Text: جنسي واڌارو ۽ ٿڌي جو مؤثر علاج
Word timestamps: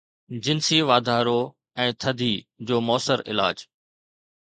جنسي 0.45 0.79
واڌارو 0.89 1.35
۽ 1.85 1.87
ٿڌي 2.01 2.33
جو 2.67 2.75
مؤثر 2.89 3.19
علاج 3.31 3.57